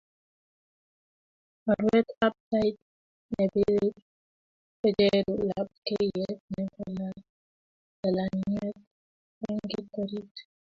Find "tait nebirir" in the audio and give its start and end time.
2.49-3.95